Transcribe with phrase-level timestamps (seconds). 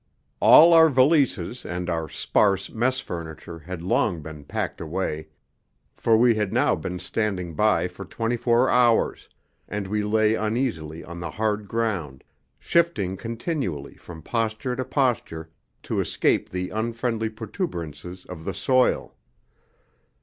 [0.39, 5.27] All our valises and our sparse mess furniture had long been packed away,
[5.93, 9.29] for we had now been standing by for twenty four hours,
[9.67, 12.23] and we lay uneasily on the hard ground,
[12.57, 15.51] shifting continually from posture to posture
[15.83, 19.15] to escape the unfriendly protuberances of the soil.